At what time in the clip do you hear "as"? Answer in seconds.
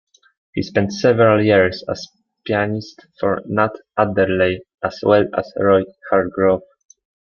1.87-2.07, 4.83-4.99, 5.37-5.53